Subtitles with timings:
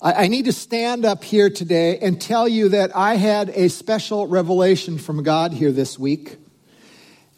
[0.00, 4.26] I need to stand up here today and tell you that I had a special
[4.26, 6.36] revelation from God here this week.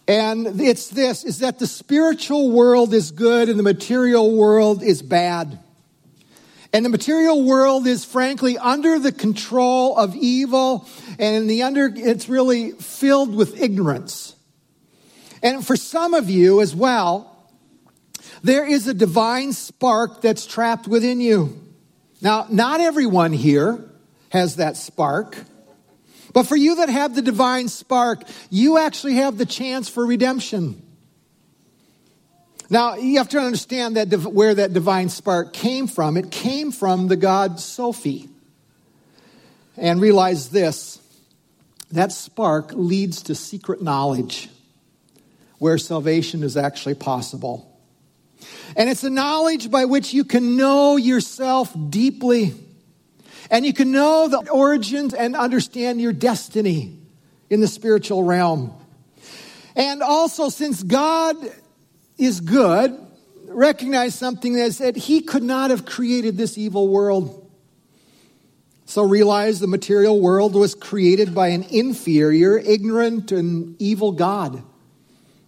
[0.08, 5.02] And it's this is that the spiritual world is good and the material world is
[5.02, 5.60] bad.
[6.72, 10.88] And the material world is frankly under the control of evil
[11.20, 14.34] and in the under it's really filled with ignorance.
[15.44, 17.36] And for some of you as well,
[18.42, 21.67] there is a divine spark that's trapped within you.
[22.20, 23.84] Now, not everyone here
[24.30, 25.36] has that spark.
[26.32, 30.82] But for you that have the divine spark, you actually have the chance for redemption.
[32.70, 36.16] Now, you have to understand that where that divine spark came from.
[36.16, 38.28] It came from the god Sophie.
[39.76, 41.00] And realize this
[41.90, 44.50] that spark leads to secret knowledge
[45.58, 47.67] where salvation is actually possible.
[48.76, 52.54] And it's a knowledge by which you can know yourself deeply.
[53.50, 56.98] And you can know the origins and understand your destiny
[57.50, 58.72] in the spiritual realm.
[59.74, 61.36] And also, since God
[62.18, 62.98] is good,
[63.46, 67.46] recognize something that said he could not have created this evil world.
[68.84, 74.62] So realize the material world was created by an inferior, ignorant, and evil God.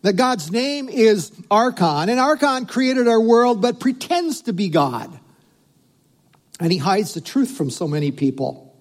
[0.02, 5.18] That God's name is Archon, and Archon created our world but pretends to be God.
[6.58, 8.74] And he hides the truth from so many people.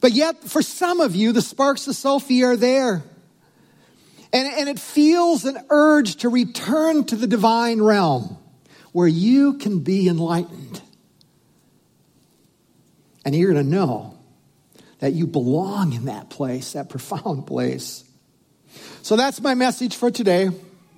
[0.00, 3.02] But yet, for some of you, the sparks of Sophie are there.
[4.32, 8.36] And, and it feels an urge to return to the divine realm
[8.92, 10.80] where you can be enlightened.
[13.24, 14.18] And you're going to know
[14.98, 18.04] that you belong in that place, that profound place.
[19.02, 20.44] So that's my message for today.
[20.44, 20.54] I'm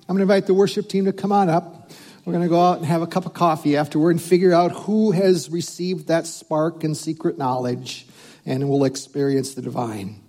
[0.07, 1.91] going to invite the worship team to come on up.
[2.25, 4.71] We're going to go out and have a cup of coffee afterward and figure out
[4.71, 8.07] who has received that spark and secret knowledge,
[8.45, 10.21] and we'll experience the divine.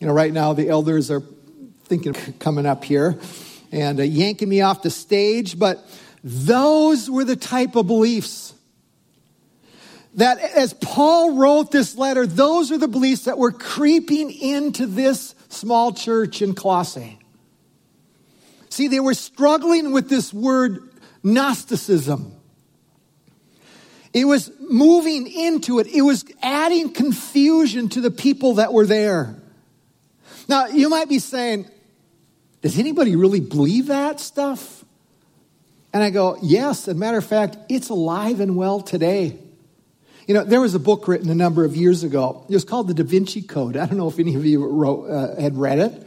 [0.00, 1.22] You know, right now the elders are
[1.84, 3.18] thinking of coming up here
[3.72, 5.84] and uh, yanking me off the stage, but
[6.24, 8.54] those were the type of beliefs
[10.14, 15.34] that as Paul wrote this letter, those are the beliefs that were creeping into this
[15.48, 17.18] small church in Colossae.
[18.70, 20.88] See, they were struggling with this word
[21.22, 22.32] Gnosticism.
[24.14, 29.36] It was moving into it, it was adding confusion to the people that were there.
[30.48, 31.68] Now, you might be saying,
[32.62, 34.84] does anybody really believe that stuff?
[35.92, 36.88] And I go, yes.
[36.88, 39.38] As a matter of fact, it's alive and well today.
[40.28, 42.44] You know, there was a book written a number of years ago.
[42.50, 43.78] It was called The Da Vinci Code.
[43.78, 46.06] I don't know if any of you wrote, uh, had read it.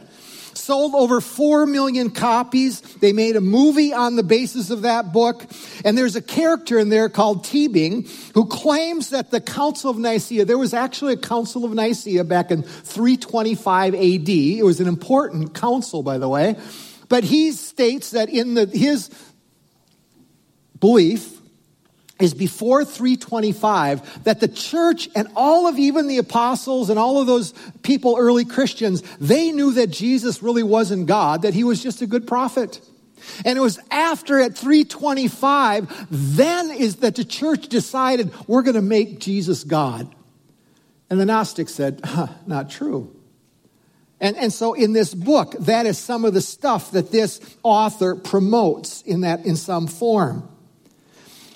[0.54, 2.82] Sold over 4 million copies.
[2.82, 5.44] They made a movie on the basis of that book.
[5.84, 10.44] And there's a character in there called Teabing who claims that the Council of Nicaea,
[10.44, 14.28] there was actually a Council of Nicaea back in 325 AD.
[14.28, 16.54] It was an important council, by the way.
[17.08, 19.10] But he states that in the, his
[20.78, 21.41] belief,
[22.22, 27.26] is before 325 that the church and all of even the apostles and all of
[27.26, 27.52] those
[27.82, 32.06] people, early Christians, they knew that Jesus really wasn't God, that he was just a
[32.06, 32.80] good prophet.
[33.44, 38.82] And it was after at 325, then is that the church decided we're going to
[38.82, 40.12] make Jesus God.
[41.10, 43.14] And the Gnostics said, huh, not true.
[44.20, 48.14] And, and so in this book, that is some of the stuff that this author
[48.14, 50.48] promotes in that, in some form.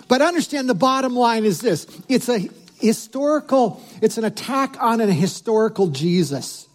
[0.09, 2.49] But understand the bottom line is this it's a
[2.81, 6.69] historical, it's an attack on a historical Jesus.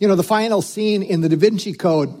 [0.00, 2.12] You know, the final scene in the Da Vinci Code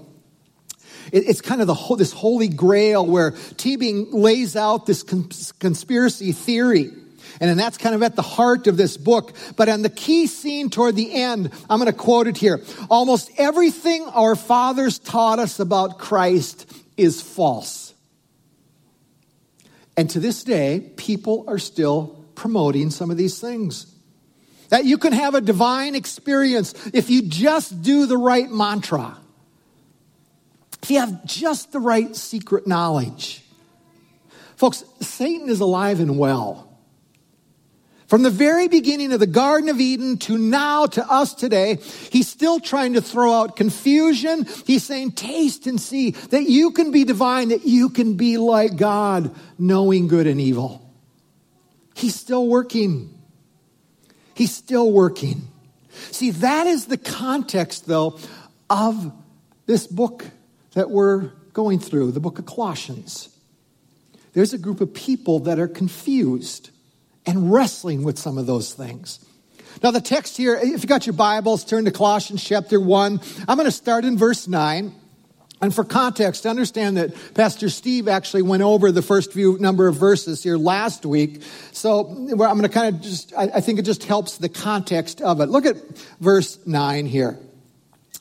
[1.12, 6.90] it's kind of the whole, this holy grail where Teabing lays out this conspiracy theory.
[7.38, 9.34] And then that's kind of at the heart of this book.
[9.56, 12.62] But on the key scene toward the end, I'm going to quote it here.
[12.88, 17.85] Almost everything our fathers taught us about Christ is false.
[19.96, 23.92] And to this day, people are still promoting some of these things.
[24.68, 29.16] That you can have a divine experience if you just do the right mantra.
[30.82, 33.42] If you have just the right secret knowledge.
[34.56, 36.65] Folks, Satan is alive and well.
[38.08, 41.76] From the very beginning of the Garden of Eden to now to us today,
[42.10, 44.46] he's still trying to throw out confusion.
[44.64, 48.76] He's saying, taste and see that you can be divine, that you can be like
[48.76, 50.88] God, knowing good and evil.
[51.94, 53.12] He's still working.
[54.34, 55.48] He's still working.
[56.12, 58.20] See, that is the context, though,
[58.70, 59.12] of
[59.66, 60.26] this book
[60.74, 63.30] that we're going through, the book of Colossians.
[64.32, 66.70] There's a group of people that are confused
[67.26, 69.24] and wrestling with some of those things.
[69.82, 73.20] Now, the text here, if you got your Bibles, turn to Colossians chapter 1.
[73.46, 74.94] I'm going to start in verse 9.
[75.62, 79.96] And for context, understand that Pastor Steve actually went over the first few number of
[79.96, 81.42] verses here last week.
[81.72, 85.40] So I'm going to kind of just, I think it just helps the context of
[85.40, 85.46] it.
[85.46, 85.76] Look at
[86.20, 87.38] verse 9 here.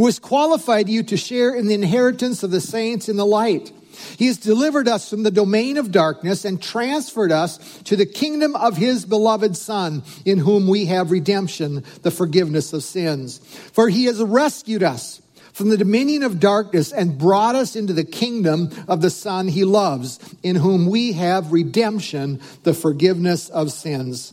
[0.00, 3.70] who has qualified you to share in the inheritance of the saints in the light.
[4.16, 8.56] He has delivered us from the domain of darkness and transferred us to the kingdom
[8.56, 13.40] of his beloved Son, in whom we have redemption, the forgiveness of sins.
[13.74, 15.20] For he has rescued us
[15.52, 19.66] from the dominion of darkness and brought us into the kingdom of the Son he
[19.66, 24.32] loves, in whom we have redemption, the forgiveness of sins.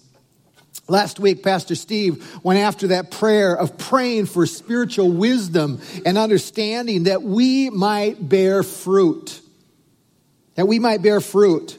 [0.89, 7.03] Last week, Pastor Steve went after that prayer of praying for spiritual wisdom and understanding
[7.03, 9.41] that we might bear fruit.
[10.55, 11.77] That we might bear fruit.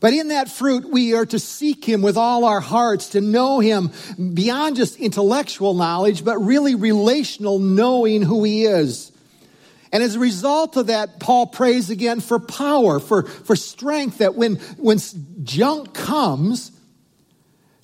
[0.00, 3.60] But in that fruit, we are to seek Him with all our hearts, to know
[3.60, 3.92] Him
[4.34, 9.12] beyond just intellectual knowledge, but really relational knowing who He is.
[9.92, 14.34] And as a result of that, Paul prays again for power, for, for strength, that
[14.34, 14.98] when, when
[15.44, 16.72] junk comes,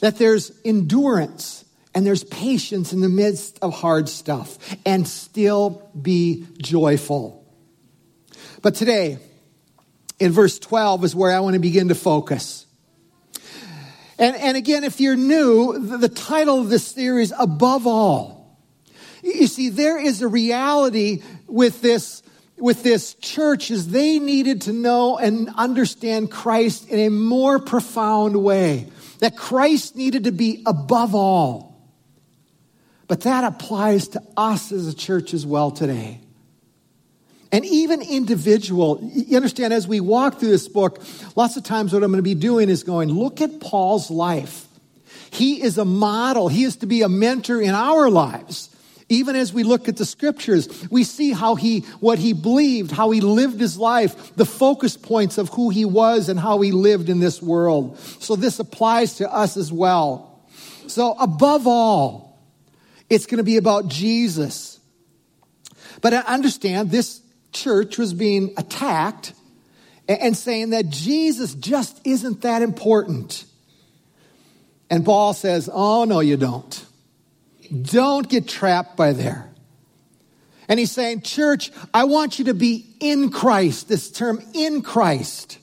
[0.04, 1.64] that there's endurance
[1.94, 7.42] and there's patience in the midst of hard stuff and still be joyful.
[8.60, 9.16] But today,
[10.20, 12.66] in verse 12 is where I want to begin to focus.
[14.18, 18.60] And, and again, if you're new, the, the title of this series, Above All.
[19.22, 22.22] You see, there is a reality with this
[22.58, 28.36] with this church is they needed to know and understand Christ in a more profound
[28.36, 28.86] way
[29.19, 31.75] that Christ needed to be above all.
[33.06, 36.20] But that applies to us as a church as well today.
[37.52, 41.00] And even individual, you understand, as we walk through this book,
[41.37, 44.66] lots of times what I'm going to be doing is going, look at Paul's life.
[45.31, 48.74] He is a model, he is to be a mentor in our lives.
[49.08, 53.10] Even as we look at the scriptures, we see how he, what he believed, how
[53.10, 57.08] he lived his life, the focus points of who he was and how he lived
[57.08, 57.98] in this world.
[57.98, 60.42] So this applies to us as well.
[60.86, 62.42] So above all,
[63.10, 64.80] it's going to be about Jesus.
[66.00, 67.20] But I understand this
[67.52, 69.34] church was being attacked
[70.08, 73.44] and saying that Jesus just isn't that important.
[74.90, 76.84] And Paul says, Oh, no, you don't.
[77.82, 79.50] Don't get trapped by there.
[80.69, 85.59] And he's saying, Church, I want you to be in Christ, this term in Christ.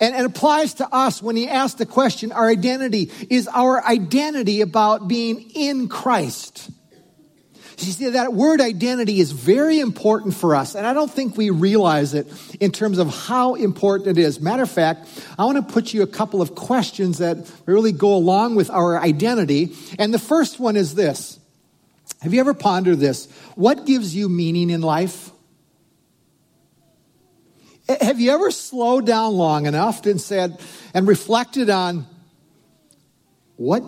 [0.00, 3.10] And it applies to us when he asked the question, our identity.
[3.30, 6.70] Is our identity about being in Christ?
[7.78, 11.50] You see, that word identity is very important for us, and I don't think we
[11.50, 12.26] realize it
[12.58, 14.40] in terms of how important it is.
[14.40, 15.08] Matter of fact,
[15.38, 18.98] I want to put you a couple of questions that really go along with our
[18.98, 19.74] identity.
[19.98, 21.38] And the first one is this
[22.22, 23.30] Have you ever pondered this?
[23.56, 25.30] What gives you meaning in life?
[27.88, 30.58] Have you ever slowed down long enough and said,
[30.92, 32.06] and reflected on
[33.56, 33.84] what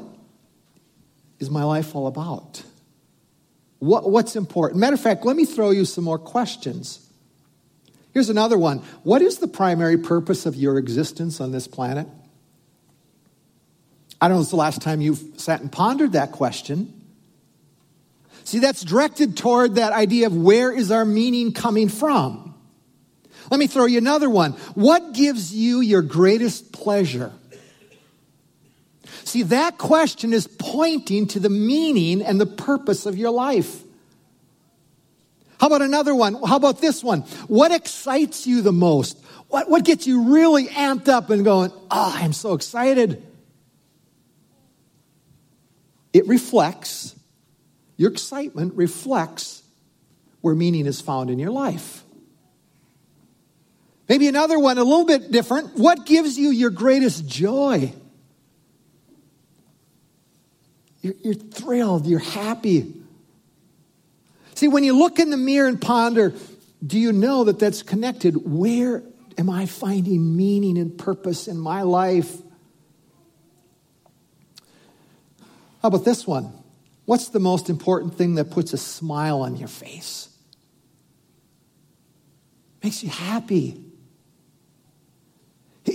[1.41, 2.63] is my life all about?
[3.79, 4.81] What, what's important?
[4.81, 7.09] Matter of fact, let me throw you some more questions.
[8.13, 12.07] Here's another one What is the primary purpose of your existence on this planet?
[14.21, 16.93] I don't know, it's the last time you've sat and pondered that question.
[18.43, 22.55] See, that's directed toward that idea of where is our meaning coming from?
[23.51, 24.53] Let me throw you another one.
[24.75, 27.33] What gives you your greatest pleasure?
[29.29, 33.83] See, that question is pointing to the meaning and the purpose of your life.
[35.61, 36.35] How about another one?
[36.43, 37.21] How about this one?
[37.47, 39.23] What excites you the most?
[39.49, 43.23] What, what gets you really amped up and going, oh, I'm so excited?
[46.15, 47.15] It reflects,
[47.99, 49.63] your excitement reflects
[50.41, 52.03] where meaning is found in your life.
[54.09, 55.77] Maybe another one, a little bit different.
[55.77, 57.93] What gives you your greatest joy?
[61.01, 62.95] You're, you're thrilled, you're happy.
[64.55, 66.35] See, when you look in the mirror and ponder,
[66.85, 68.35] do you know that that's connected?
[68.51, 69.03] Where
[69.37, 72.37] am I finding meaning and purpose in my life?
[75.83, 76.53] How about this one?
[77.05, 80.29] What's the most important thing that puts a smile on your face?
[82.83, 83.88] Makes you happy.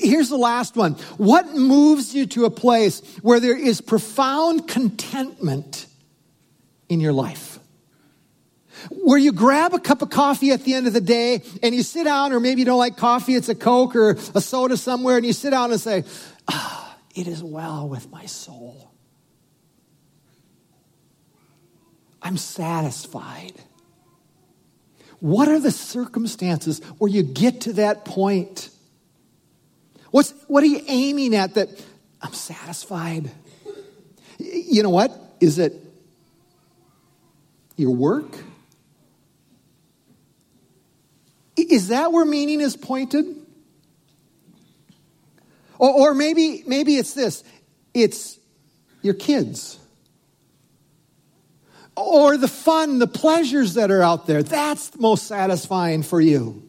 [0.01, 0.93] Here's the last one.
[1.17, 5.85] What moves you to a place where there is profound contentment
[6.89, 7.59] in your life?
[8.89, 11.83] Where you grab a cup of coffee at the end of the day and you
[11.83, 15.17] sit down, or maybe you don't like coffee, it's a Coke or a soda somewhere,
[15.17, 16.03] and you sit down and say,
[16.47, 18.91] ah, It is well with my soul.
[22.21, 23.53] I'm satisfied.
[25.19, 28.69] What are the circumstances where you get to that point?
[30.13, 31.70] What's, what are you aiming at that
[32.22, 33.32] I'm satisfied?
[34.38, 35.12] You know what?
[35.39, 35.74] Is it
[37.77, 38.32] your work?
[41.58, 43.25] Is that where meaning is pointed?
[45.79, 47.43] Or, or maybe, maybe it's this
[47.91, 48.38] it's
[49.01, 49.79] your kids.
[51.98, 54.43] Or the fun, the pleasures that are out there.
[54.43, 56.62] That's most satisfying for you.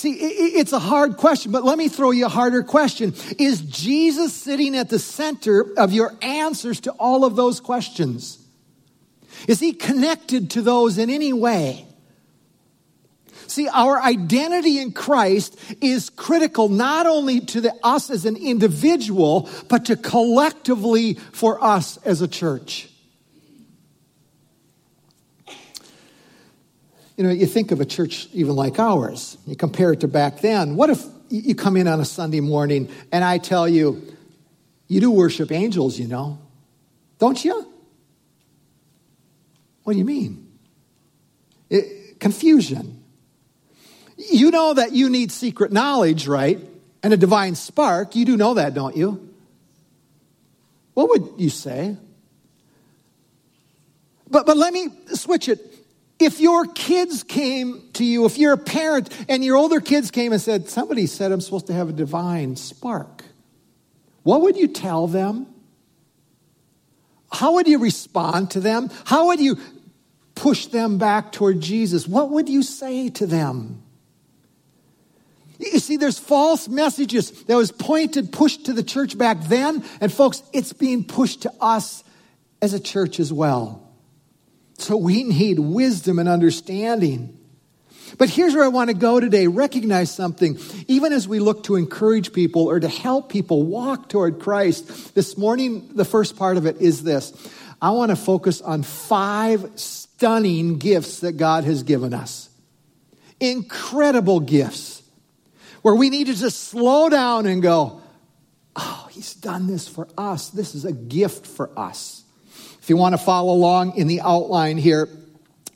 [0.00, 3.12] See, it's a hard question, but let me throw you a harder question.
[3.38, 8.38] Is Jesus sitting at the center of your answers to all of those questions?
[9.46, 11.86] Is he connected to those in any way?
[13.46, 19.50] See, our identity in Christ is critical not only to the, us as an individual,
[19.68, 22.88] but to collectively for us as a church.
[27.20, 30.40] You know, you think of a church even like ours, you compare it to back
[30.40, 30.74] then.
[30.74, 34.16] What if you come in on a Sunday morning and I tell you,
[34.88, 36.38] you do worship angels, you know,
[37.18, 37.70] don't you?
[39.82, 40.50] What do you mean?
[41.68, 43.04] It, confusion.
[44.16, 46.58] You know that you need secret knowledge, right?
[47.02, 48.16] And a divine spark.
[48.16, 49.28] You do know that, don't you?
[50.94, 51.98] What would you say?
[54.30, 55.69] But, but let me switch it
[56.20, 60.32] if your kids came to you, if you're a parent and your older kids came
[60.32, 63.24] and said, Somebody said I'm supposed to have a divine spark,
[64.22, 65.46] what would you tell them?
[67.32, 68.90] How would you respond to them?
[69.04, 69.56] How would you
[70.34, 72.06] push them back toward Jesus?
[72.06, 73.82] What would you say to them?
[75.58, 80.12] You see, there's false messages that was pointed, pushed to the church back then, and
[80.12, 82.02] folks, it's being pushed to us
[82.62, 83.89] as a church as well.
[84.80, 87.36] So we need wisdom and understanding.
[88.18, 89.46] But here's where I want to go today.
[89.46, 90.58] Recognize something.
[90.88, 95.36] Even as we look to encourage people or to help people walk toward Christ, this
[95.36, 97.32] morning, the first part of it is this
[97.80, 102.48] I want to focus on five stunning gifts that God has given us.
[103.38, 105.02] Incredible gifts
[105.82, 108.02] where we need to just slow down and go,
[108.76, 110.50] Oh, He's done this for us.
[110.50, 112.24] This is a gift for us.
[112.82, 115.08] If you want to follow along in the outline here,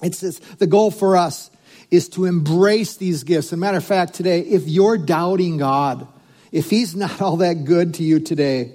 [0.02, 1.50] it says the goal for us
[1.90, 3.48] is to embrace these gifts.
[3.48, 6.08] As a matter of fact, today, if you're doubting God,
[6.50, 8.72] if He's not all that good to you today,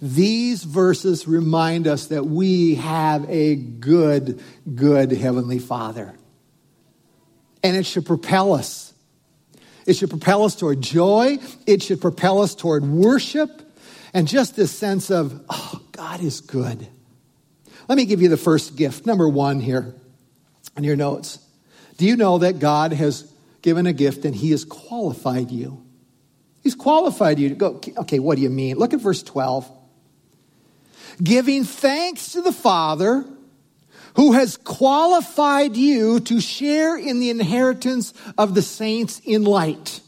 [0.00, 4.42] these verses remind us that we have a good,
[4.74, 6.14] good Heavenly Father.
[7.62, 8.92] And it should propel us.
[9.86, 11.38] It should propel us toward joy.
[11.66, 13.62] It should propel us toward worship
[14.12, 16.86] and just this sense of, oh, God is good.
[17.88, 19.94] Let me give you the first gift, number one here
[20.76, 21.38] in your notes.
[21.96, 23.30] Do you know that God has
[23.62, 25.82] given a gift and He has qualified you?
[26.62, 28.76] He's qualified you to go, okay, what do you mean?
[28.76, 29.70] Look at verse 12.
[31.22, 33.24] Giving thanks to the Father
[34.16, 40.00] who has qualified you to share in the inheritance of the saints in light.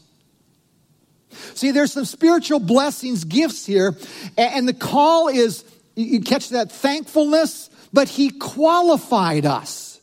[1.53, 3.95] See, there's some spiritual blessings, gifts here,
[4.37, 5.63] and the call is
[5.97, 9.99] you catch that thankfulness, but he qualified us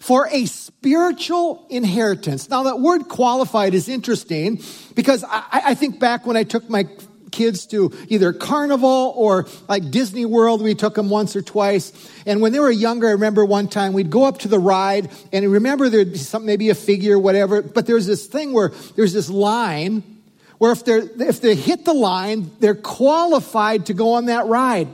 [0.00, 2.48] for a spiritual inheritance.
[2.50, 4.62] Now, that word qualified is interesting
[4.94, 6.86] because I, I think back when I took my
[7.30, 10.62] kids to either carnival or like Disney World.
[10.62, 11.92] We took them once or twice.
[12.26, 15.10] And when they were younger, I remember one time we'd go up to the ride
[15.32, 17.62] and remember there'd be some, maybe a figure, or whatever.
[17.62, 20.02] But there's this thing where there's this line
[20.56, 24.88] where if they if they hit the line, they're qualified to go on that ride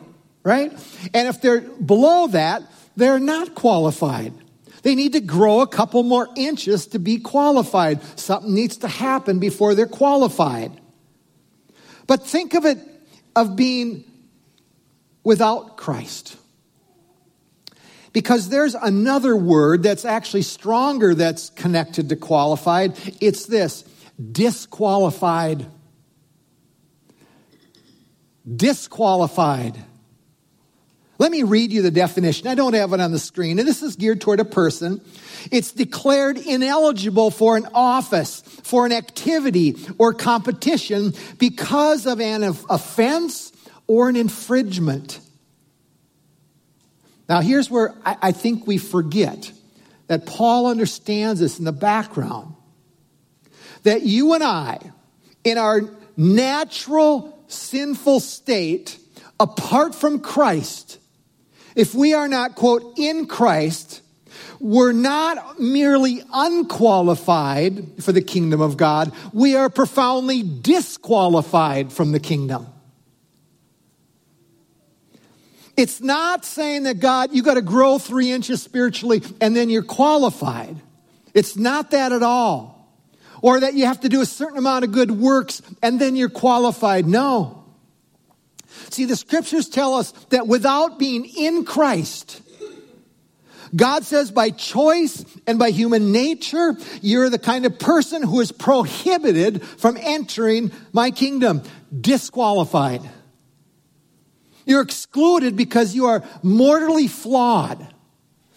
[0.44, 0.70] right?
[1.12, 2.62] And if they're below that,
[2.96, 4.32] they're not qualified.
[4.82, 8.02] They need to grow a couple more inches to be qualified.
[8.18, 10.78] Something needs to happen before they're qualified.
[12.06, 12.78] But think of it
[13.34, 14.04] of being
[15.24, 16.36] without Christ.
[18.12, 22.96] Because there's another word that's actually stronger that's connected to qualified.
[23.20, 23.82] It's this
[24.30, 25.66] disqualified.
[28.54, 29.82] disqualified.
[31.18, 32.48] Let me read you the definition.
[32.48, 35.00] I don't have it on the screen, and this is geared toward a person.
[35.52, 43.52] It's declared ineligible for an office, for an activity, or competition because of an offense
[43.86, 45.20] or an infringement.
[47.28, 49.50] Now, here's where I, think we forget
[50.08, 52.54] that Paul understands this in the background.
[53.84, 54.78] That you and I,
[55.42, 55.82] in our
[56.16, 58.98] natural sinful state,
[59.40, 60.98] apart from Christ,
[61.74, 64.02] if we are not, quote, in Christ,
[64.60, 72.20] we're not merely unqualified for the kingdom of God, we are profoundly disqualified from the
[72.20, 72.66] kingdom.
[75.76, 79.82] It's not saying that God, you got to grow three inches spiritually and then you're
[79.82, 80.76] qualified.
[81.34, 82.72] It's not that at all.
[83.42, 86.30] Or that you have to do a certain amount of good works and then you're
[86.30, 87.06] qualified.
[87.06, 87.63] No.
[88.90, 92.42] See, the scriptures tell us that without being in Christ,
[93.74, 98.52] God says by choice and by human nature, you're the kind of person who is
[98.52, 101.62] prohibited from entering my kingdom,
[102.00, 103.02] disqualified.
[104.64, 107.86] You're excluded because you are mortally flawed,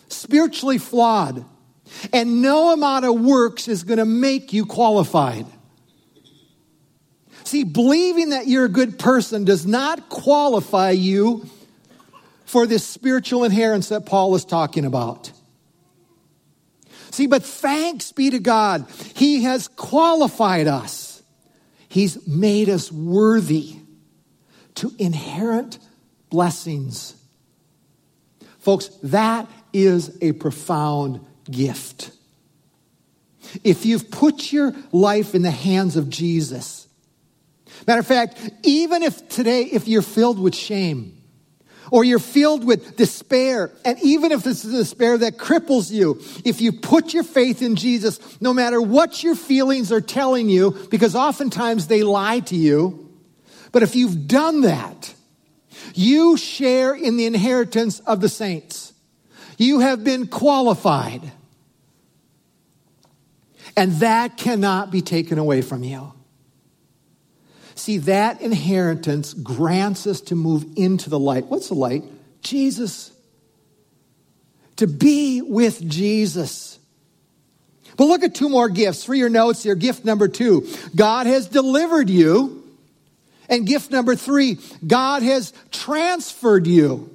[0.08, 1.44] spiritually flawed,
[2.14, 5.46] and no amount of works is going to make you qualified.
[7.48, 11.50] See, believing that you're a good person does not qualify you
[12.44, 15.32] for this spiritual inheritance that Paul is talking about.
[17.12, 18.86] See, but thanks be to God,
[19.16, 21.24] He has qualified us.
[21.88, 23.78] He's made us worthy
[24.76, 25.80] to inherit
[26.30, 27.16] blessings.
[28.60, 32.12] Folks, that is a profound gift.
[33.64, 36.87] If you've put your life in the hands of Jesus,
[37.86, 41.14] matter of fact, even if today, if you're filled with shame,
[41.92, 46.60] or you're filled with despair, and even if this is despair that cripples you, if
[46.60, 51.16] you put your faith in Jesus, no matter what your feelings are telling you, because
[51.16, 53.10] oftentimes they lie to you,
[53.72, 55.14] but if you've done that,
[55.94, 58.94] you share in the inheritance of the saints.
[59.58, 61.32] You have been qualified.
[63.76, 66.14] And that cannot be taken away from you.
[67.88, 71.46] See, that inheritance grants us to move into the light.
[71.46, 72.04] What's the light?
[72.42, 73.14] Jesus.
[74.76, 76.80] To be with Jesus.
[77.96, 79.74] But look at two more gifts for your notes here.
[79.74, 82.62] Gift number two God has delivered you
[83.48, 87.10] and gift number three, God has transferred you.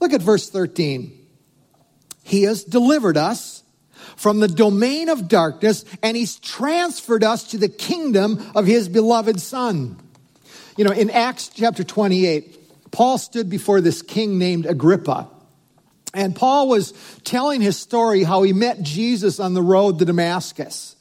[0.00, 1.16] Look at verse 13.
[2.24, 3.55] He has delivered us
[4.16, 9.40] from the domain of darkness and he's transferred us to the kingdom of his beloved
[9.40, 9.96] son.
[10.76, 15.28] You know, in Acts chapter 28, Paul stood before this king named Agrippa.
[16.12, 16.92] And Paul was
[17.24, 20.95] telling his story how he met Jesus on the road to Damascus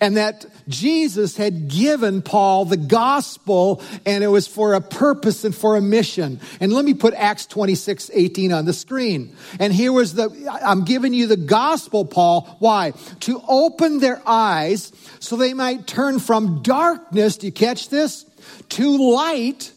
[0.00, 5.54] and that Jesus had given Paul the gospel and it was for a purpose and
[5.54, 6.40] for a mission.
[6.60, 9.34] And let me put Acts 26, 18 on the screen.
[9.58, 10.30] And here was the,
[10.62, 12.56] I'm giving you the gospel, Paul.
[12.58, 12.92] Why?
[13.20, 18.24] To open their eyes so they might turn from darkness, do you catch this?
[18.70, 19.72] To light,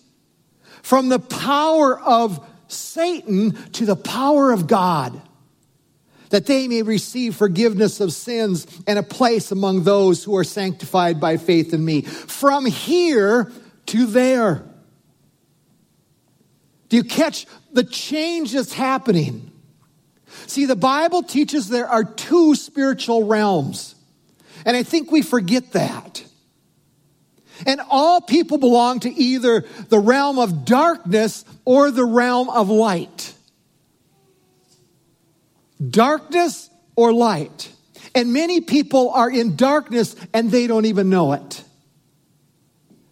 [0.81, 5.21] from the power of Satan to the power of God
[6.29, 11.19] that they may receive forgiveness of sins and a place among those who are sanctified
[11.19, 12.01] by faith in me.
[12.01, 13.51] From here
[13.87, 14.63] to there.
[16.89, 19.51] Do you catch the change that's happening?
[20.47, 23.95] See, the Bible teaches there are two spiritual realms.
[24.65, 26.23] And I think we forget that.
[27.65, 33.33] And all people belong to either the realm of darkness or the realm of light
[35.87, 37.71] darkness or light.
[38.15, 41.63] And many people are in darkness and they don't even know it.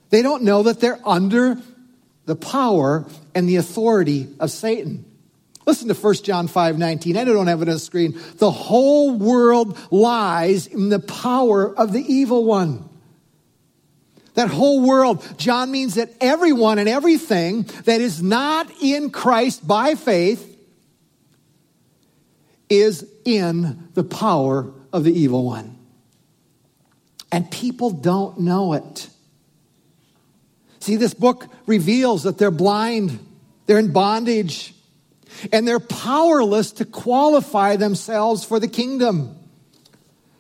[0.10, 1.58] They don't know that they're under
[2.26, 5.06] the power and the authority of Satan.
[5.66, 7.18] Listen to 1 John 5 19.
[7.18, 8.20] I don't have it on the screen.
[8.38, 12.88] The whole world lies in the power of the evil one.
[14.36, 19.96] That whole world, John means that everyone and everything that is not in Christ by
[19.96, 20.57] faith
[22.70, 25.78] is in the power of the evil one.
[27.32, 29.10] And people don't know it.
[30.80, 33.20] See, this book reveals that they're blind,
[33.66, 34.74] they're in bondage,
[35.52, 39.34] and they're powerless to qualify themselves for the kingdom.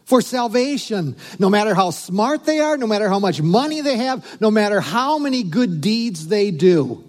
[0.08, 1.18] for salvation.
[1.38, 4.80] No matter how smart they are, no matter how much money they have, no matter
[4.80, 7.04] how many good deeds they do,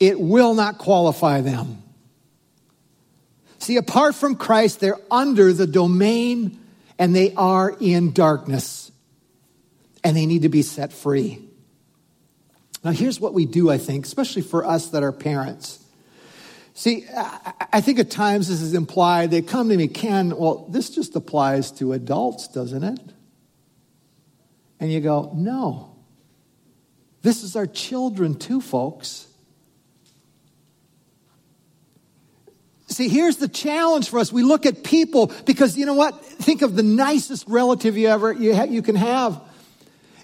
[0.00, 1.82] it will not qualify them.
[3.64, 6.60] See, apart from Christ, they're under the domain
[6.98, 8.92] and they are in darkness
[10.04, 11.42] and they need to be set free.
[12.84, 15.82] Now, here's what we do, I think, especially for us that are parents.
[16.74, 17.06] See,
[17.72, 19.30] I think at times this is implied.
[19.30, 23.00] They come to me, Ken, well, this just applies to adults, doesn't it?
[24.78, 25.96] And you go, no.
[27.22, 29.26] This is our children too, folks.
[32.86, 34.32] See, here's the challenge for us.
[34.32, 36.24] We look at people because you know what?
[36.24, 39.40] Think of the nicest relative you ever you, ha- you can have.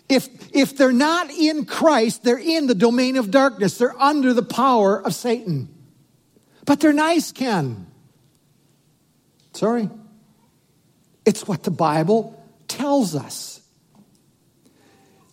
[0.08, 3.78] If if they're not in Christ, they're in the domain of darkness.
[3.78, 5.68] They're under the power of Satan.
[6.66, 7.86] But they're nice, Ken.
[9.54, 9.88] Sorry.
[11.24, 13.60] It's what the Bible tells us.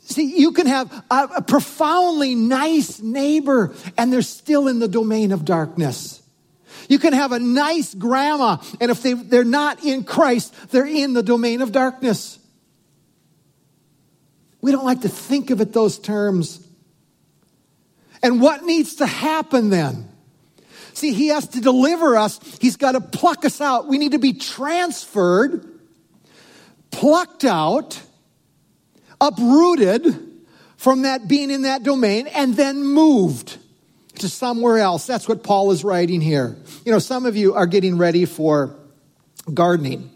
[0.02, 5.34] See, you can have a, a, profoundly nice neighbor and they're still in the domain
[5.34, 6.17] of darkness.
[6.88, 11.14] You can have a nice grandma and if they, they're not in Christ, they're in
[11.14, 12.40] the domain of darkness.
[14.62, 16.66] We don't like to think of it those terms.
[18.24, 20.10] And what needs to happen then?
[20.94, 22.40] See, he has to deliver us.
[22.60, 23.88] He's got to pluck us out.
[23.88, 25.64] We need to be transferred,
[26.90, 28.02] plucked out,
[29.22, 30.34] uprooted
[30.78, 33.58] from that being in that domain, and then moved
[34.20, 35.08] to somewhere else.
[35.08, 36.56] That's what Paul is writing here.
[36.86, 38.76] You know, some of you are getting ready for
[39.54, 40.12] gardening.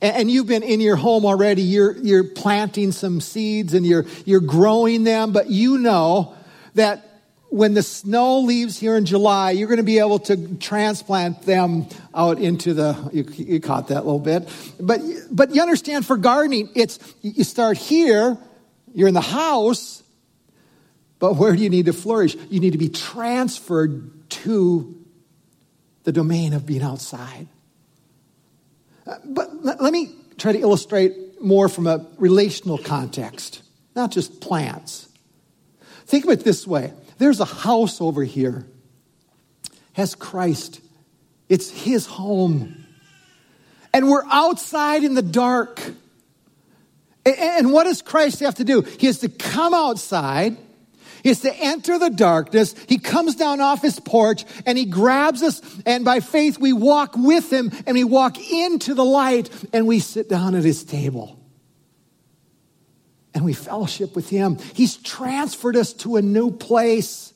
[0.00, 4.40] And you've been in your home already, you're, you're planting some seeds and you're, you're
[4.40, 6.36] growing them, but you know
[6.74, 7.04] that
[7.50, 11.88] when the snow leaves here in July, you're going to be able to transplant them
[12.14, 14.48] out into the, you, you, caught that a little bit.
[14.78, 18.36] But, but you understand for gardening, it's, you start here,
[18.94, 20.02] you're in the house,
[21.18, 22.36] but where do you need to flourish?
[22.48, 24.94] You need to be transferred to
[26.04, 27.48] the domain of being outside.
[29.06, 33.62] Uh, but let me try to illustrate more from a relational context,
[33.94, 35.08] not just plants.
[36.06, 38.64] Think of it this way there's a house over here,
[39.94, 40.80] has Christ.
[41.48, 42.84] It's his home.
[43.92, 45.82] And we're outside in the dark.
[47.24, 48.82] And what does Christ have to do?
[48.82, 50.56] He has to come outside.
[51.24, 52.74] Has to enter the darkness.
[52.88, 55.60] He comes down off his porch and he grabs us.
[55.86, 60.00] And by faith, we walk with him and we walk into the light and we
[60.00, 61.38] sit down at his table
[63.38, 64.58] and we fellowship with Him.
[64.74, 67.32] He's transferred us to a new place.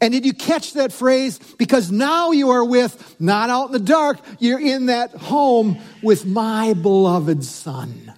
[0.00, 1.38] And did you catch that phrase?
[1.58, 6.24] Because now you are with, not out in the dark, you're in that home with
[6.24, 8.14] my beloved Son.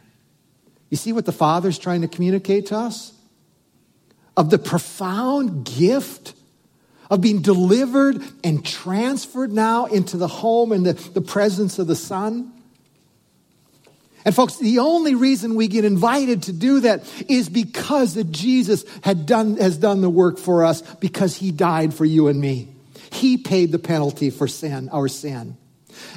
[0.88, 3.12] You see what the Father's trying to communicate to us?
[4.38, 6.32] Of the profound gift
[7.10, 11.96] of being delivered and transferred now into the home and the, the presence of the
[11.96, 12.52] Son.
[14.24, 18.84] And folks, the only reason we get invited to do that is because that Jesus
[19.02, 22.68] had done, has done the work for us because he died for you and me.
[23.10, 25.56] He paid the penalty for sin, our sin.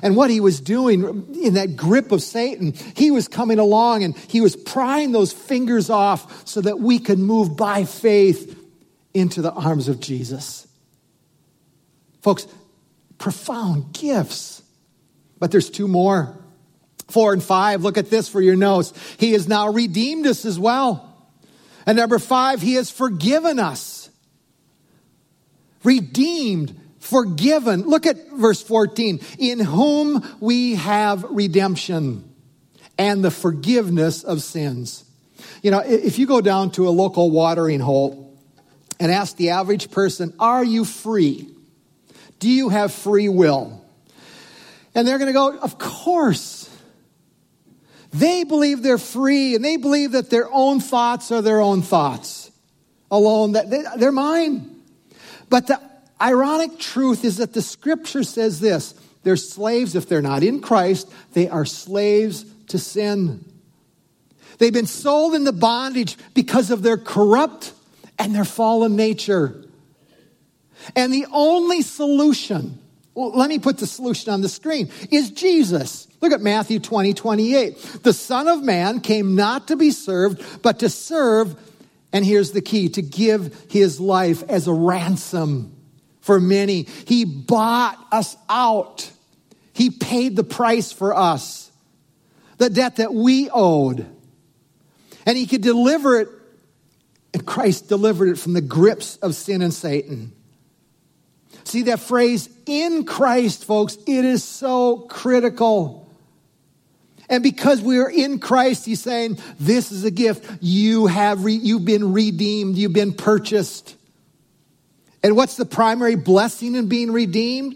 [0.02, 4.18] And what he was doing in that grip of Satan, he was coming along and
[4.18, 8.58] he was prying those fingers off so that we could move by faith
[9.14, 10.68] into the arms of Jesus.
[12.22, 12.48] Folks,
[13.18, 14.62] profound gifts.
[15.40, 16.38] But there's two more.
[17.08, 18.94] Four and five, look at this for your notes.
[19.18, 21.08] He has now redeemed us as well.
[21.86, 24.10] And number five, he has forgiven us.
[25.84, 27.82] Redeemed, forgiven.
[27.82, 29.20] Look at verse 14.
[29.38, 32.34] In whom we have redemption
[32.98, 35.04] and the forgiveness of sins.
[35.62, 38.38] You know, if you go down to a local watering hole
[39.00, 41.50] and ask the average person, Are you free?
[42.40, 43.84] Do you have free will?
[44.94, 46.70] And they're going to go, Of course.
[48.14, 52.52] They believe they're free and they believe that their own thoughts are their own thoughts
[53.10, 54.82] alone, that they, they're mine.
[55.50, 55.80] But the
[56.22, 61.12] ironic truth is that the scripture says this they're slaves, if they're not in Christ,
[61.34, 63.46] they are slaves to sin.
[64.58, 67.74] They've been sold into bondage because of their corrupt
[68.18, 69.64] and their fallen nature.
[70.96, 72.80] And the only solution,
[73.14, 76.08] well, let me put the solution on the screen, is Jesus.
[76.22, 77.78] Look at Matthew 20, 28.
[78.04, 81.56] The Son of Man came not to be served, but to serve,
[82.14, 85.76] and here's the key, to give his life as a ransom
[86.22, 86.84] for many.
[86.84, 89.12] He bought us out.
[89.74, 91.72] He paid the price for us,
[92.58, 94.06] the debt that we owed.
[95.26, 96.30] And He could deliver it,
[97.34, 100.34] and Christ delivered it from the grips of sin and Satan.
[101.64, 106.10] See that phrase, in Christ, folks, it is so critical.
[107.30, 110.50] And because we are in Christ, he's saying, this is a gift.
[110.62, 112.78] You have, re- you've been redeemed.
[112.78, 113.96] You've been purchased.
[115.24, 117.76] And what's the primary blessing in being redeemed?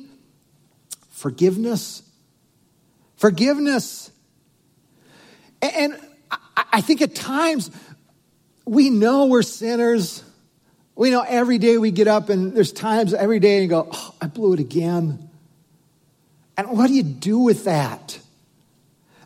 [1.09, 2.01] Forgiveness.
[3.17, 4.11] Forgiveness.
[5.61, 5.99] And
[6.55, 7.71] I think at times
[8.65, 10.23] we know we're sinners.
[10.95, 13.89] We know every day we get up and there's times every day and you go,
[13.91, 15.29] oh, I blew it again.
[16.57, 18.19] And what do you do with that?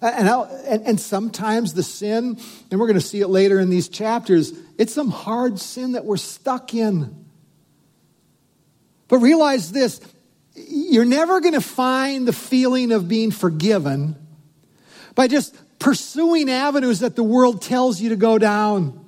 [0.01, 2.39] And, and, and, sometimes the sin,
[2.71, 6.05] and we're going to see it later in these chapters, it's some hard sin that
[6.05, 7.25] we're stuck in.
[9.09, 9.99] But realize this
[10.55, 14.15] you're never going to find the feeling of being forgiven
[15.15, 19.05] by just pursuing avenues that the world tells you to go down.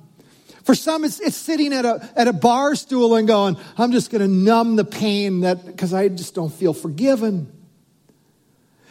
[0.64, 4.10] For some, it's, it's sitting at a, at a bar stool and going, I'm just
[4.10, 7.52] going to numb the pain that, because I just don't feel forgiven.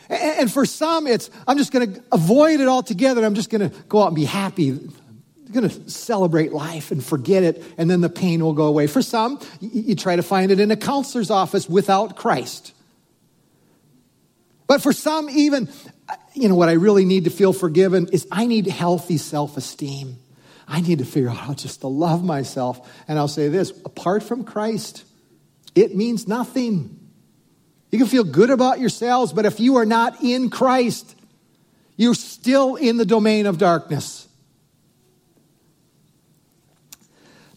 [0.10, 3.26] And, and for some, it's, I'm just going to avoid it altogether.
[3.26, 4.80] I'm just going to go out and be happy.
[5.54, 8.88] I'm going to celebrate life and forget it, and then the pain will go away.
[8.88, 12.74] For some, you, you try to find it in a counselor's office without Christ.
[14.66, 15.68] But for some, even,
[16.08, 19.58] uh, you know, what I really need to feel forgiven is I need healthy self
[19.58, 20.16] esteem.
[20.70, 22.90] I need to figure out how just to love myself.
[23.10, 25.04] And I'll say this apart from Christ,
[25.76, 26.98] it means nothing.
[27.92, 31.14] You can feel good about yourselves, but if you are not in Christ,
[31.98, 34.21] you're still in the domain of darkness.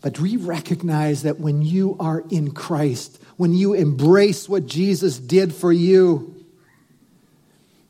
[0.04, 5.54] But we recognize that when you are in Christ, when you embrace what Jesus did
[5.54, 6.44] for you,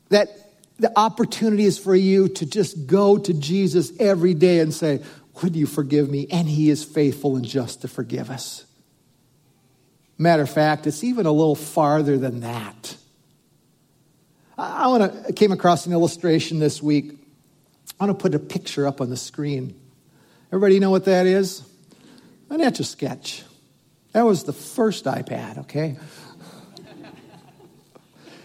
[0.07, 0.29] that
[0.77, 5.03] the opportunity is for you to just go to Jesus every day and say,
[5.41, 6.25] Would you forgive me?
[6.31, 8.63] And He is faithful and just to forgive us.
[10.17, 12.95] Matter of fact, it's even a little farther than that.
[14.57, 17.11] I want to came across an illustration this week.
[17.99, 19.77] I want to put a picture up on the screen.
[20.47, 21.74] Everybody know what that is?
[22.49, 23.43] An etch a sketch.
[24.13, 25.97] That was the first iPad, okay?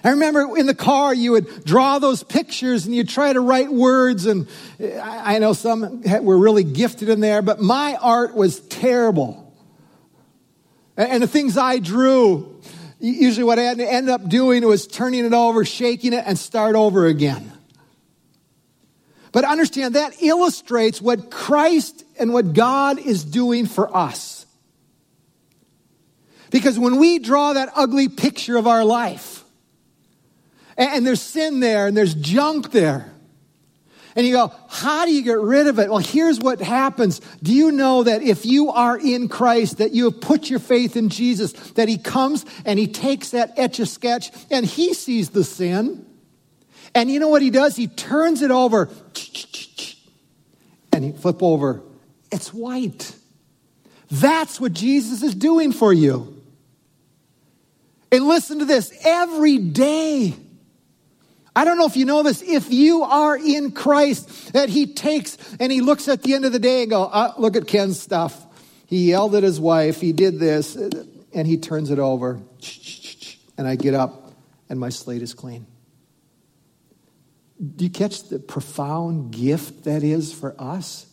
[0.02, 3.70] I remember in the car, you would draw those pictures and you'd try to write
[3.70, 4.24] words.
[4.24, 4.48] And
[4.80, 9.54] I know some were really gifted in there, but my art was terrible.
[10.96, 12.60] And the things I drew,
[12.98, 17.06] usually what I ended up doing was turning it over, shaking it, and start over
[17.06, 17.52] again.
[19.32, 24.46] But understand that illustrates what Christ and what God is doing for us.
[26.50, 29.44] Because when we draw that ugly picture of our life,
[30.76, 33.12] and, there's sin there and there's junk there.
[34.16, 35.88] And you go, how do you get rid of it?
[35.90, 37.20] Well, here's what happens.
[37.42, 40.96] Do you know that if you are in Christ, that you have put your faith
[40.96, 45.30] in Jesus, that He comes and He takes that etch a sketch and He sees
[45.30, 46.06] the sin.
[46.94, 47.76] And you know what He does?
[47.76, 48.88] He turns it over
[50.92, 51.82] and He flip over.
[52.32, 53.14] It's white.
[54.10, 56.36] That's what Jesus is doing for you.
[58.12, 60.34] And listen to this every day.
[61.54, 62.42] I don't know if you know this.
[62.42, 66.52] If you are in Christ, that He takes and He looks at the end of
[66.52, 68.46] the day and go, oh, look at Ken's stuff.
[68.86, 70.00] He yelled at his wife.
[70.00, 72.40] He did this, and He turns it over.
[73.56, 74.32] And I get up,
[74.68, 75.66] and my slate is clean.
[77.60, 81.06] Do you catch the profound gift that is for us?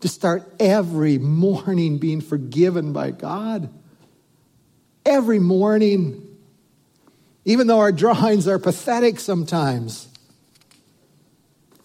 [0.00, 3.72] To start every morning being forgiven by God.
[5.04, 6.34] Every morning
[7.44, 10.08] even though our drawings are pathetic sometimes.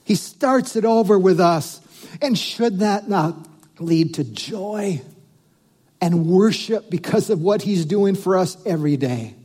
[0.04, 1.82] He starts it over with us.
[2.22, 3.36] And should that not
[3.80, 5.02] lead to joy
[6.02, 9.36] and worship because of what he's doing for us every day?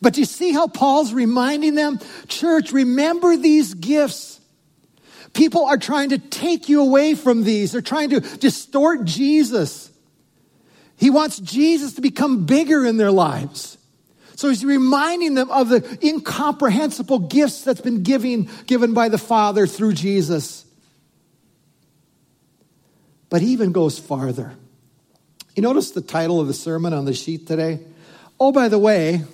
[0.00, 1.98] But you see how Paul's reminding them?
[2.28, 4.40] Church, remember these gifts.
[5.32, 7.72] People are trying to take you away from these.
[7.72, 9.90] They're trying to distort Jesus.
[10.96, 13.76] He wants Jesus to become bigger in their lives.
[14.36, 19.66] So he's reminding them of the incomprehensible gifts that's been given, given by the Father
[19.66, 20.64] through Jesus.
[23.30, 24.54] But he even goes farther.
[25.56, 27.80] You notice the title of the sermon on the sheet today?
[28.38, 29.24] Oh, by the way,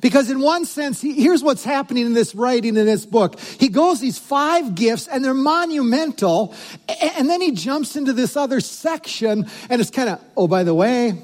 [0.00, 3.38] because in one sense, he, here's what's happening in this writing in this book.
[3.40, 6.54] He goes these five gifts and they're monumental.
[6.88, 10.64] And, and then he jumps into this other section and it's kind of, oh, by
[10.64, 11.14] the way,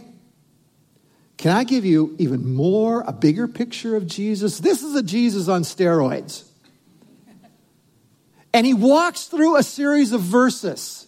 [1.36, 4.58] Can I give you even more, a bigger picture of Jesus?
[4.58, 6.44] This is a Jesus on steroids.
[8.52, 11.06] And he walks through a series of verses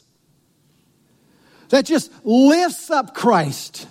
[1.69, 3.87] that just lifts up Christ.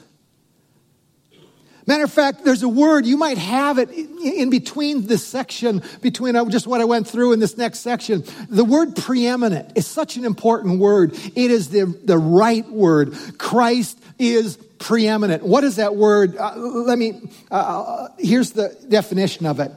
[1.88, 6.36] Matter of fact, there's a word, you might have it in between this section, between
[6.36, 8.24] uh, just what I went through in this next section.
[8.50, 11.14] The word preeminent is such an important word.
[11.14, 13.16] It is the, the right word.
[13.38, 15.44] Christ is preeminent.
[15.44, 16.36] What is that word?
[16.38, 17.22] Uh, let me,
[17.52, 19.72] uh, uh, here's the definition of it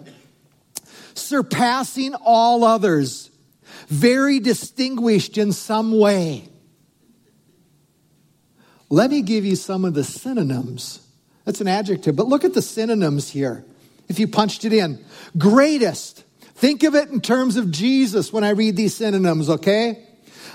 [1.15, 3.31] surpassing all others,
[3.89, 6.49] very distinguished in some way.
[8.89, 11.01] Let me give you some of the synonyms.
[11.49, 13.65] That's an adjective, but look at the synonyms here.
[14.07, 15.03] If you punched it in,
[15.39, 16.23] greatest.
[16.43, 20.08] Think of it in terms of Jesus when I read these synonyms, okay?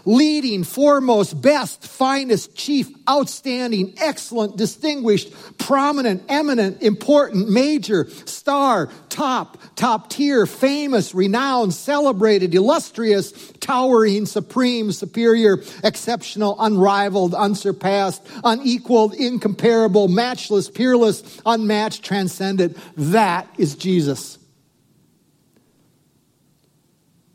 [0.05, 10.09] Leading, foremost, best, finest, chief, outstanding, excellent, distinguished, prominent, eminent, important, major, star, top, top
[10.09, 21.41] tier, famous, renowned, celebrated, illustrious, towering, supreme, superior, exceptional, unrivaled, unsurpassed, unequaled, incomparable, matchless, peerless,
[21.45, 22.77] unmatched, transcendent.
[22.97, 24.37] That is Jesus.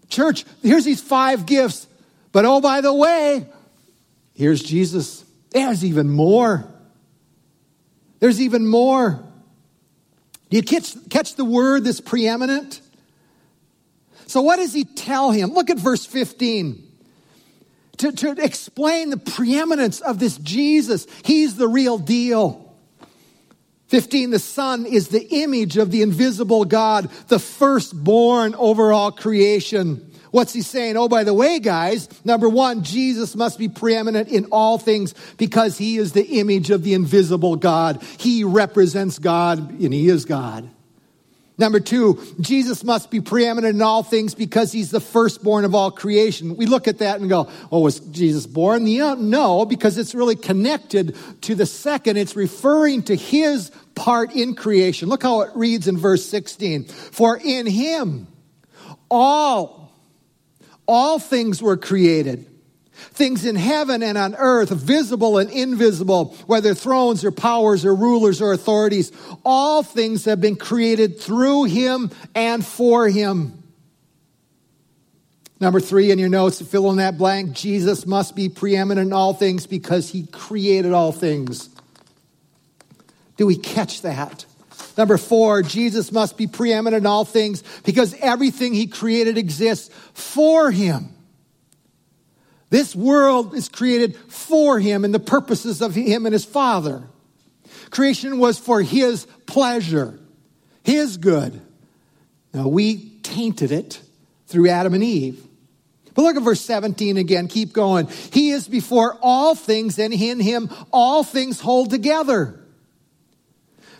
[0.09, 1.87] Church, here's these five gifts
[2.33, 3.47] but oh, by the way,
[4.35, 5.25] here's Jesus.
[5.51, 6.65] There's even more.
[8.21, 9.25] There's even more.
[10.51, 12.81] Do you catch, catch the word this preeminent?
[14.27, 15.53] So, what does he tell him?
[15.53, 16.85] Look at verse 15.
[17.99, 22.65] To, to explain the preeminence of this Jesus, he's the real deal.
[23.89, 30.08] 15, the Son is the image of the invisible God, the firstborn over all creation.
[30.31, 30.97] What's he saying?
[30.97, 35.79] Oh, by the way, guys, number one, Jesus must be preeminent in all things because
[35.79, 38.03] he is the image of the invisible God.
[38.19, 40.69] He represents God and he is God.
[41.59, 45.91] Number two, Jesus must be preeminent in all things because he's the firstborn of all
[45.91, 46.57] creation.
[46.57, 48.83] We look at that and go, oh, was Jesus born?
[49.01, 52.17] Uh, no, because it's really connected to the second.
[52.17, 55.09] It's referring to his part in creation.
[55.09, 56.85] Look how it reads in verse 16.
[56.85, 58.29] For in him
[59.11, 59.78] all
[60.89, 62.47] all things were created.
[62.93, 68.43] Things in heaven and on earth, visible and invisible, whether thrones or powers or rulers
[68.43, 69.13] or authorities,
[69.45, 73.63] all things have been created through him and for him.
[75.61, 77.53] Number three in your notes, fill in that blank.
[77.53, 81.69] Jesus must be preeminent in all things because he created all things.
[83.37, 84.45] Do we catch that?
[84.99, 90.73] Number four, Jesus must be preeminent in all things because everything he created exists for
[90.73, 91.11] him.
[92.71, 97.05] This world is created for him and the purposes of him and his Father.
[97.91, 100.19] Creation was for his pleasure,
[100.83, 101.63] his good.
[102.53, 104.01] Now we tainted it
[104.49, 105.47] through Adam and Eve.
[106.13, 107.47] But look at verse 17 again.
[107.47, 108.09] Keep going.
[108.33, 112.59] He is before all things, and in him all things hold together.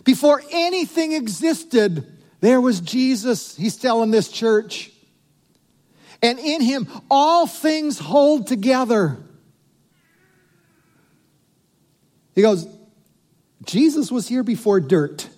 [0.09, 2.03] Before anything existed,
[2.39, 4.89] there was Jesus, he's telling this church.
[6.23, 9.19] And in him, all things hold together.
[12.33, 12.67] He goes,
[13.65, 15.29] Jesus was here before dirt.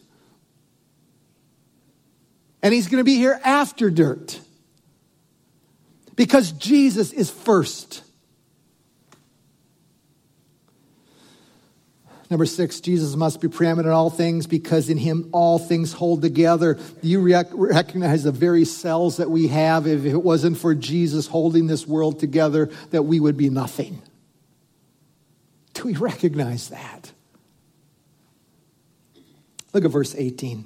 [2.63, 4.39] And he's going to be here after dirt.
[6.15, 8.03] Because Jesus is first.
[12.31, 16.21] Number six, Jesus must be preeminent in all things because in him all things hold
[16.21, 16.75] together.
[16.75, 19.85] Do you rec- recognize the very cells that we have.
[19.85, 24.01] If it wasn't for Jesus holding this world together, that we would be nothing.
[25.73, 27.11] Do we recognize that?
[29.73, 30.63] Look at verse 18.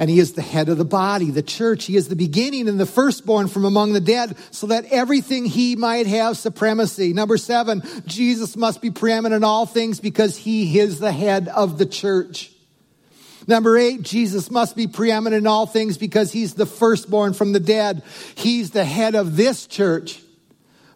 [0.00, 1.86] And he is the head of the body, the church.
[1.86, 5.74] He is the beginning and the firstborn from among the dead, so that everything he
[5.74, 7.12] might have supremacy.
[7.12, 11.78] Number seven, Jesus must be preeminent in all things because he is the head of
[11.78, 12.52] the church.
[13.48, 17.60] Number eight, Jesus must be preeminent in all things because he's the firstborn from the
[17.60, 18.02] dead.
[18.34, 20.20] He's the head of this church.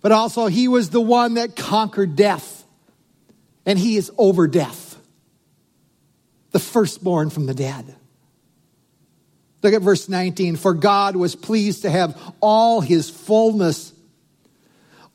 [0.02, 2.64] But also, he was the one that conquered death.
[3.64, 4.98] And he is over death.
[6.50, 7.96] The firstborn from the dead.
[9.62, 10.56] Look at verse 19.
[10.56, 13.92] For God was pleased to have all his fullness,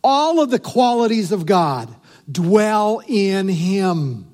[0.04, 1.94] all of the qualities of God
[2.32, 4.26] dwell in him.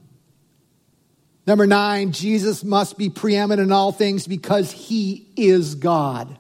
[1.46, 6.38] Number nine, Jesus must be preeminent in all things because he is God.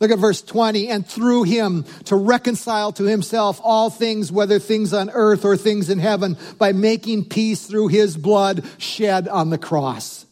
[0.00, 0.88] Look at verse 20.
[0.88, 5.90] And through him to reconcile to himself all things, whether things on earth or things
[5.90, 10.26] in heaven, by making peace through his blood shed on the cross.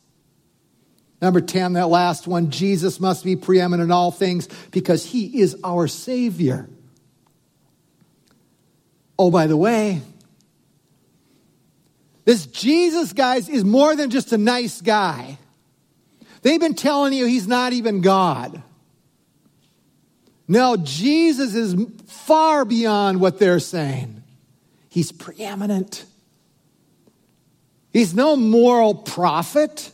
[1.20, 5.56] Number 10, that last one, Jesus must be preeminent in all things because he is
[5.64, 6.68] our Savior.
[9.18, 10.02] Oh, by the way,
[12.26, 15.38] this Jesus, guys, is more than just a nice guy.
[16.42, 18.62] They've been telling you he's not even God.
[20.48, 21.74] No, Jesus is
[22.06, 24.22] far beyond what they're saying.
[24.88, 26.04] He's preeminent.
[27.92, 29.90] He's no moral prophet.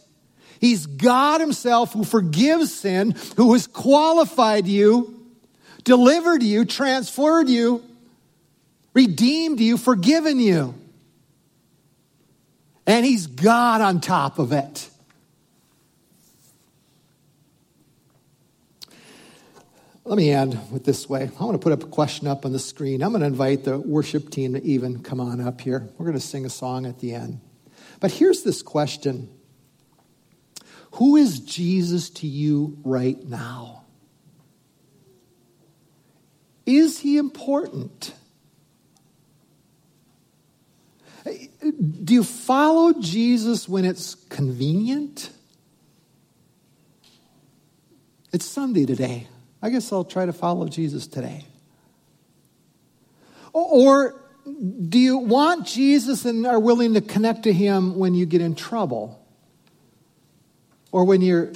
[0.62, 5.26] He's God Himself who forgives sin, who has qualified you,
[5.82, 7.82] delivered you, transferred you,
[8.94, 10.72] redeemed you, forgiven you.
[12.86, 14.88] And He's God on top of it.
[20.04, 21.28] Let me end with this way.
[21.40, 23.02] I want to put up a question up on the screen.
[23.02, 25.88] I'm going to invite the worship team to even come on up here.
[25.98, 27.40] We're going to sing a song at the end.
[27.98, 29.28] But here's this question
[30.92, 33.84] Who is Jesus to you right now?
[36.66, 38.14] Is he important?
[41.24, 45.30] Do you follow Jesus when it's convenient?
[48.32, 49.28] It's Sunday today.
[49.62, 51.46] I guess I'll try to follow Jesus today.
[53.52, 58.40] Or do you want Jesus and are willing to connect to him when you get
[58.40, 59.21] in trouble?
[60.92, 61.52] Or when your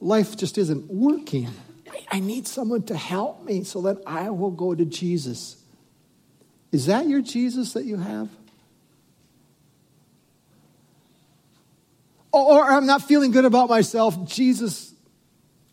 [0.00, 1.48] life just isn't working?
[2.10, 5.62] I need someone to help me so that I will go to Jesus.
[6.72, 8.28] Is that your Jesus that you have?
[12.32, 14.26] Or I'm not feeling good about myself.
[14.26, 14.92] Jesus,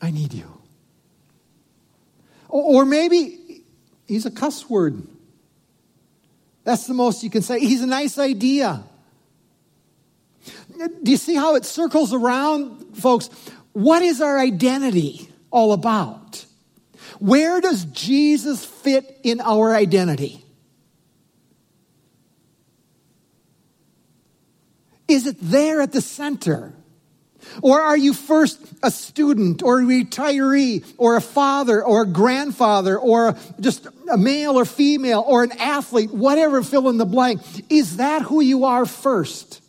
[0.01, 0.51] I need you.
[2.47, 3.63] Or maybe
[4.07, 5.05] he's a cuss word.
[6.63, 7.59] That's the most you can say.
[7.59, 8.84] He's a nice idea.
[10.78, 13.30] Do you see how it circles around, folks?
[13.74, 16.46] What is our identity all about?
[17.20, 20.43] Where does Jesus fit in our identity?
[25.08, 26.74] Is it there at the center?
[27.62, 32.98] Or are you first a student or a retiree or a father or a grandfather
[32.98, 37.41] or just a male or female or an athlete, whatever, fill in the blank?
[37.70, 39.62] Is that who you are first?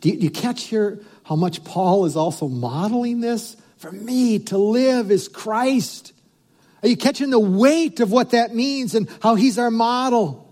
[0.00, 3.56] Do you, do you catch here how much Paul is also modeling this?
[3.76, 6.12] For me to live is Christ.
[6.82, 10.46] Are you catching the weight of what that means and how he's our model?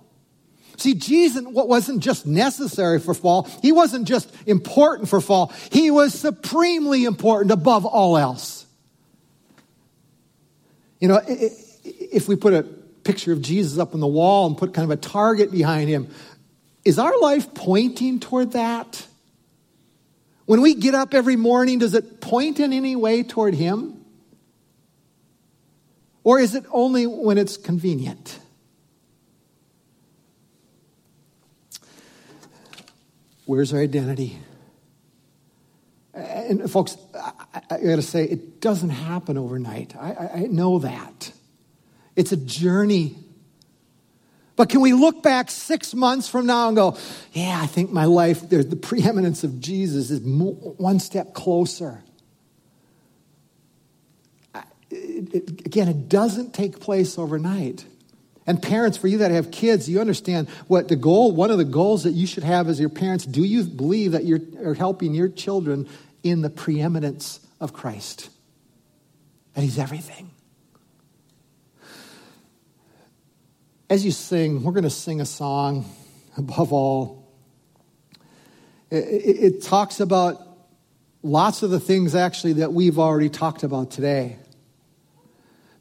[0.77, 3.49] See, Jesus wasn't just necessary for fall.
[3.63, 5.53] He wasn't just important for fall.
[5.73, 8.65] He was supremely important above all else.
[11.01, 14.73] You know, if we put a picture of Jesus up on the wall and put
[14.73, 16.09] kind of a target behind him,
[16.85, 19.05] is our life pointing toward that?
[20.49, 24.03] When we get up every morning, does it point in any way toward him?
[26.25, 28.39] Or is it only when it's convenient?
[33.45, 34.39] Where's our identity?
[36.15, 37.33] And folks, I,
[37.69, 39.95] I got to say, it doesn't happen overnight.
[39.97, 41.31] I, I know that.
[42.17, 43.19] It's a journey.
[44.59, 46.99] But can we look back six months from now and go,
[47.33, 52.03] yeah, I think my life, the preeminence of Jesus is one step closer?
[54.91, 57.87] It, it, again, it doesn't take place overnight.
[58.49, 61.65] And parents, for you that have kids, you understand what the goal, one of the
[61.65, 65.29] goals that you should have as your parents, do you believe that you're helping your
[65.29, 65.89] children
[66.25, 68.29] in the preeminence of Christ?
[69.55, 70.33] That He's everything.
[73.91, 75.91] As you sing, we're going to sing a song
[76.37, 77.27] above all.
[78.91, 80.41] It, it, it talks about
[81.23, 84.37] lots of the things actually that we've already talked about today.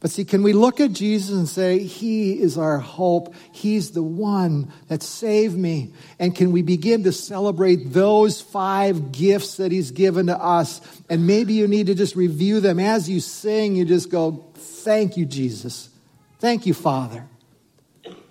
[0.00, 3.34] But see, can we look at Jesus and say, He is our hope.
[3.52, 5.92] He's the one that saved me.
[6.18, 10.80] And can we begin to celebrate those five gifts that He's given to us?
[11.10, 12.78] And maybe you need to just review them.
[12.78, 15.90] As you sing, you just go, Thank you, Jesus.
[16.38, 17.26] Thank you, Father,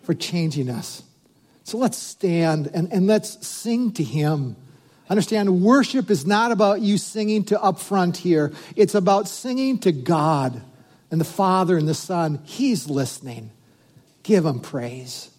[0.07, 1.03] for changing us.
[1.65, 4.55] So let's stand and, and let's sing to Him.
[5.09, 9.91] Understand, worship is not about you singing to up front here, it's about singing to
[9.91, 10.61] God
[11.11, 13.51] and the Father and the Son, He's listening.
[14.23, 15.29] Give Him praise.